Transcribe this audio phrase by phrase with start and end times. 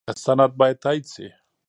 [0.23, 1.27] سند باید تایید شي.